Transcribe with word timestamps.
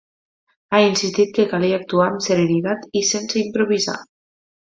Ha 0.71 0.77
insistit 0.85 1.35
que 1.35 1.45
calia 1.51 1.77
actuar 1.81 2.07
amb 2.13 2.23
serenitat 2.29 2.87
i 3.03 3.05
sense 3.11 3.39
improvisar. 3.43 3.97